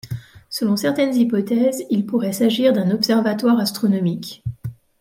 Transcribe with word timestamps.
Selon 0.49 0.77
certaines 0.77 1.13
hypothèses, 1.15 1.83
il 1.91 2.07
pourrait 2.07 2.33
s'agir 2.33 2.73
d'un 2.73 2.89
observatoire 2.89 3.59
astronomique. 3.59 4.43